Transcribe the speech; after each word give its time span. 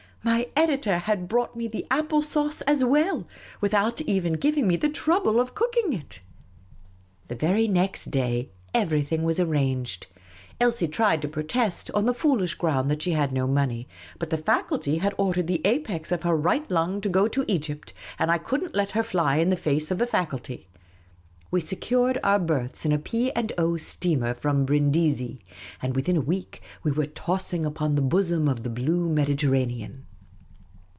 My 0.23 0.45
editor 0.55 0.99
had 0.99 1.27
brought 1.27 1.55
me 1.55 1.67
the 1.67 1.87
apple 1.89 2.21
sauce 2.21 2.61
as 2.67 2.83
well, 2.85 3.27
without 3.59 4.01
even 4.01 4.33
giving 4.33 4.67
me 4.67 4.75
the 4.75 4.87
trouble 4.87 5.39
of 5.39 5.55
cooking 5.55 5.93
it. 5.93 6.21
The 7.27 7.33
very 7.33 7.67
next 7.67 8.11
day 8.11 8.51
everything 8.71 9.23
was 9.23 9.39
arranged. 9.39 10.05
Elsie 10.59 10.87
tried 10.89 11.23
to 11.23 11.27
protest, 11.27 11.89
on 11.95 12.05
the 12.05 12.13
foolish 12.13 12.53
ground 12.53 12.91
that 12.91 13.01
she 13.01 13.13
had 13.13 13.33
no 13.33 13.47
money, 13.47 13.87
but 14.19 14.29
the 14.29 14.37
faculty 14.37 14.97
had 14.99 15.15
ordered 15.17 15.47
the 15.47 15.59
apex 15.65 16.11
of 16.11 16.21
her 16.21 16.37
right 16.37 16.69
lung 16.69 17.01
to 17.01 17.09
go 17.09 17.27
to 17.27 17.43
Egypt, 17.47 17.91
and 18.19 18.29
I 18.29 18.37
could 18.37 18.63
n't 18.63 18.75
let 18.75 18.91
her 18.91 19.01
fly 19.01 19.37
in 19.37 19.49
the 19.49 19.55
face 19.57 19.89
of 19.89 19.97
the 19.97 20.05
faculty. 20.05 20.67
We 21.49 21.61
secured 21.61 22.19
our 22.23 22.37
berths 22.37 22.85
in 22.85 22.91
a 22.91 22.99
P. 22.99 23.31
and 23.31 23.51
O. 23.57 23.71
steatner 23.75 24.35
from 24.37 24.65
Brindisi; 24.65 25.41
and 25.81 25.95
within 25.95 26.15
a 26.17 26.21
week 26.21 26.61
we 26.83 26.91
were 26.91 27.07
tossing 27.07 27.65
upon 27.65 27.95
the 27.95 28.01
bosom 28.03 28.47
of 28.47 28.61
the 28.61 28.69
blue 28.69 29.09
Mediterranean. 29.09 30.05